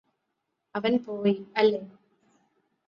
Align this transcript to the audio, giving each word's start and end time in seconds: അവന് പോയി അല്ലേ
അവന് 0.75 0.99
പോയി 1.05 1.35
അല്ലേ 1.57 1.81